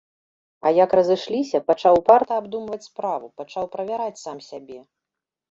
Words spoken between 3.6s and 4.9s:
правяраць сам сябе.